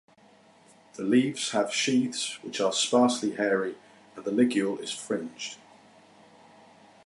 [0.95, 3.75] The leaves have sheathes which are sparsely hairy
[4.15, 5.59] and the ligule is fringed.